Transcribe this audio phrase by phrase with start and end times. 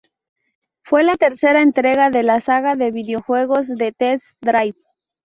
[0.81, 4.79] Fue la tercera entrega de la saga de videojuegos de Test Drive.